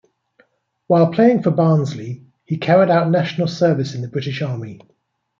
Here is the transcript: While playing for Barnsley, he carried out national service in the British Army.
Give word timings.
While 0.87 1.11
playing 1.11 1.43
for 1.43 1.51
Barnsley, 1.51 2.25
he 2.45 2.57
carried 2.57 2.89
out 2.89 3.11
national 3.11 3.47
service 3.47 3.93
in 3.93 4.01
the 4.01 4.07
British 4.07 4.41
Army. 4.41 4.81